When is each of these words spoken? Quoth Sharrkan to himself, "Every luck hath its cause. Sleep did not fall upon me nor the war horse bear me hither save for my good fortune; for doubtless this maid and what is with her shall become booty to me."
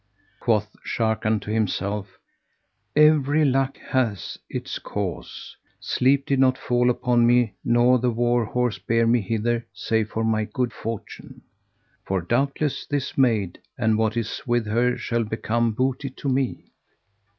Quoth 0.39 0.75
Sharrkan 0.83 1.39
to 1.41 1.51
himself, 1.51 2.17
"Every 2.95 3.45
luck 3.45 3.77
hath 3.77 4.37
its 4.49 4.79
cause. 4.79 5.55
Sleep 5.79 6.25
did 6.25 6.39
not 6.39 6.57
fall 6.57 6.89
upon 6.89 7.27
me 7.27 7.53
nor 7.63 7.99
the 7.99 8.09
war 8.09 8.43
horse 8.45 8.79
bear 8.79 9.05
me 9.05 9.21
hither 9.21 9.63
save 9.73 10.09
for 10.09 10.23
my 10.23 10.45
good 10.45 10.73
fortune; 10.73 11.43
for 12.03 12.19
doubtless 12.19 12.87
this 12.87 13.15
maid 13.15 13.59
and 13.77 13.95
what 13.95 14.17
is 14.17 14.41
with 14.47 14.65
her 14.65 14.97
shall 14.97 15.23
become 15.23 15.71
booty 15.71 16.09
to 16.09 16.27
me." 16.27 16.71